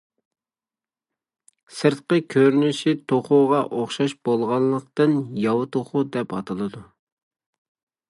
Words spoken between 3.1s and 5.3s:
توخۇغا ئوخشاش بولغانلىقتىن